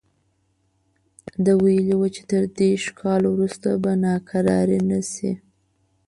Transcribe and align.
ده 1.43 1.51
ویلي 1.63 1.95
وو 1.99 2.07
چې 2.15 2.21
تر 2.31 2.43
دېرش 2.59 2.85
کاله 2.99 3.27
وروسته 3.31 3.67
به 3.83 3.91
ناکراري 4.05 4.79
نه 4.89 4.99
شي. 5.11 5.31